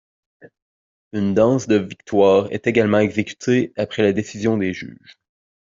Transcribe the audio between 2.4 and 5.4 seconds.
est également exécutée après la décision des juges.